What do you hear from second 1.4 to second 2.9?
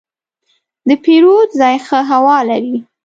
ځای ښه هوا لري.